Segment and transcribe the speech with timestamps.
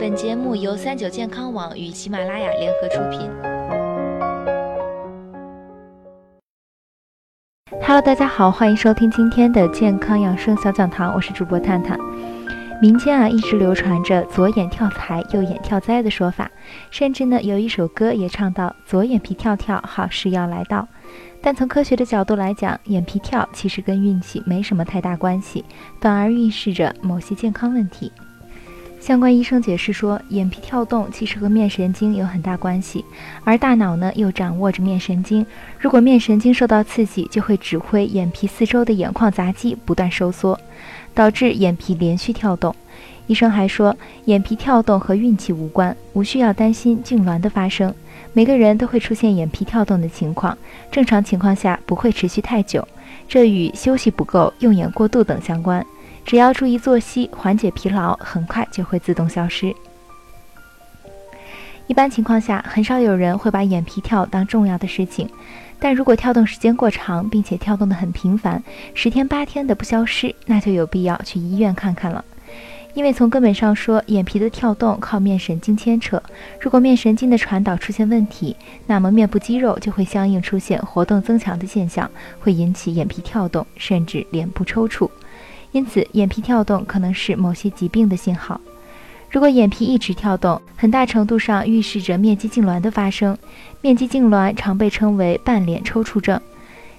[0.00, 3.30] 本节目由三九健康网与喜马拉雅联合出品。
[7.82, 11.98] Hello，大家好，欢迎收听今天的健康养生小讲堂，我是主播探探。
[12.80, 16.50] 民间啊一直流传着左眼跳财，右眼跳灾的说法，
[16.90, 20.88] 甚至呢有一首歌也唱到左眼皮跳跳，好事要来到。
[21.42, 25.62] 但从科学的角度来讲，眼皮跳其实跟运气没什么太大关系，
[26.00, 28.10] 反而预示着某些健康问题。
[29.00, 33.02] 相关医生解释说，眼皮跳动其实和面神经有很大关系，
[33.44, 35.44] 而大脑呢又掌握着面神经。
[35.78, 40.60] 如果面神经受到刺激，就会指挥眼皮四周的眼眶匝肌不断收缩，
[41.14, 42.76] 导致眼皮连续跳动。
[43.26, 47.92] 医生还说，眼皮跳动和运气无关，无需要担心痉挛的发生。
[48.34, 50.56] 每个人都会出现眼皮跳动的情况，
[50.92, 52.86] 正常情况下不会持续太久，
[53.26, 55.84] 这与休息不够、用眼过度等相关。
[56.30, 59.74] 只要注意作息，缓解疲劳，很快就会自动消失。
[61.88, 65.28] 一般情况下，很少有人会把眼皮跳当重要的事情，
[65.80, 68.62] 但如果跳动时间过长，并且跳动的很频繁，
[68.94, 72.24] 十天八天的不消失，那就有必要去医院看看了。
[72.94, 76.22] 因为从根本上说，眼皮的跳动靠面神经牵扯，
[76.60, 78.54] 如果面神经的传导出现问题，
[78.86, 82.08] 那么面部肌肉就会相应出现活动增强的现象，
[82.38, 85.10] 会引起眼皮跳动，甚至脸部抽搐。
[85.72, 88.60] 因此，眼皮跳动可能是某些疾病的信号。
[89.30, 93.38] 如果眼皮一直跳动，很大程度上预示着面肌痉挛的发生。
[93.80, 96.40] 面肌痉挛常被称为半脸抽搐症，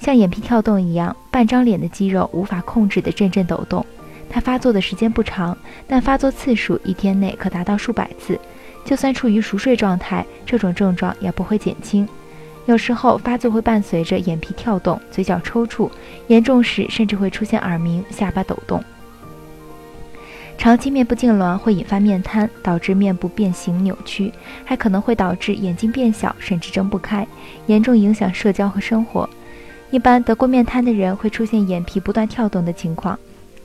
[0.00, 3.84] 像眼皮跳动一样，半张脸的肌肉无法控制的阵阵抖动。
[4.30, 8.40] 它发作的时间不长，但发作次数一天内可达到数百次。
[8.86, 12.08] 就算处于熟睡状态，这种症状也不会减轻。
[12.66, 15.90] 有时候发作会伴随着眼皮跳动、嘴角抽搐，
[16.28, 18.82] 严重时甚至会出现耳鸣、下巴抖动。
[20.56, 24.32] 长期面部痉挛会引发面瘫，导致面部变形扭曲，
[24.64, 27.26] 还可能会导致眼睛变小，甚至睁不开，
[27.66, 29.28] 严重影响社交和生活。
[29.90, 33.18] 一般得过面瘫的人会出现眼皮不断跳动的情况，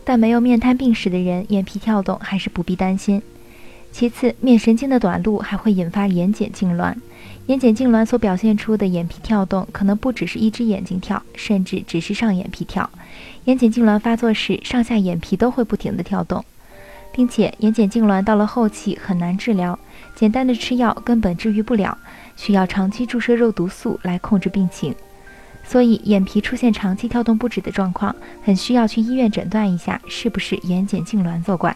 [0.04, 3.22] 但没有面瘫病史的人，眼皮跳动还是不必担心。
[3.92, 6.96] 其次，面神经的短路还会引发眼睑痉挛。
[7.48, 12.88] 眼睑痉挛所表现出的眼皮跳动，可能不只是一只眼睛跳，甚至只是上眼皮跳。
[13.46, 16.46] 眼睑痉挛发作时，上下眼皮都会不停地跳动，
[17.12, 19.78] 并且眼睑痉挛到了后期很难治疗，
[20.16, 21.98] 简单的吃药根本治愈不了，
[22.38, 24.94] 需要长期注射肉毒素来控制病情。
[25.66, 31.76] 所以，眼皮出现长期跳动不止的状况，很需要去医院诊断一下是不是眼睑痉挛作怪。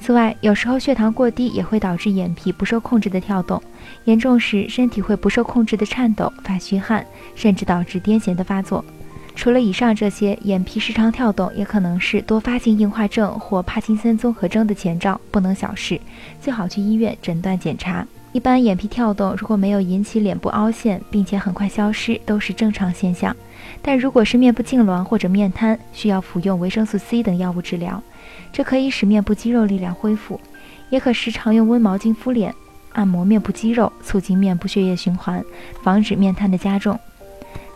[0.00, 3.60] 此外，有时候血糖过低也会导致眼皮不受控制的跳动，
[4.04, 8.84] 严重时身体会不受控制的颤抖、发虚汗，甚至导致癫痫的发作。
[9.34, 16.00] 除了以上这些，眼皮时常跳动也可能是多发性硬化症或帕金森综合征的前兆，不能小视，
[16.40, 18.06] 最好去医院诊断检查。
[18.32, 23.34] 一般眼皮跳动如果没有引起脸部凹陷，并且很快消失，都是正常现象。
[23.86, 28.02] 但如果是面部痉挛或者面瘫，需要服用维生素 C 等药物治疗。
[28.52, 30.40] 这可以使面部肌肉力量恢复，
[30.90, 32.52] 也可时常用温毛巾敷脸、
[32.94, 35.44] 按摩面部肌肉，促进面部血液循环，
[35.84, 36.98] 防止面瘫的加重。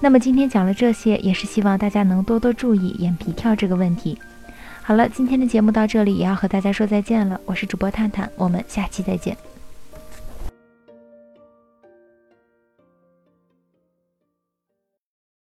[0.01, 4.19] 那么今天讲了这些，也是希望大家能多多注意眼皮跳这个问题。
[4.83, 9.37] 好了，今天的节目到这里也要和大家说再见了，我是主播探探，我们下期再见。